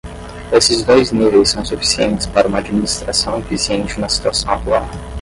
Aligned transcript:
Esses 0.51 0.83
dois 0.83 1.11
níveis 1.11 1.49
são 1.49 1.63
suficientes 1.63 2.25
para 2.25 2.47
uma 2.47 2.57
administração 2.57 3.37
eficiente 3.37 3.99
na 3.99 4.09
situação 4.09 4.51
atual. 4.51 4.83